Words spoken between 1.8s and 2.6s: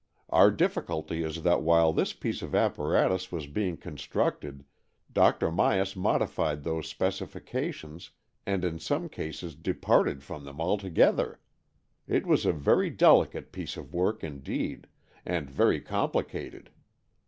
this piece of